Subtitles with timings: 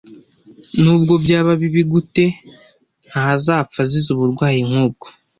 [0.81, 2.25] Nubwo byaba bibi gute,
[3.07, 5.07] ntazapfa azize uburwayi nk'ubwo.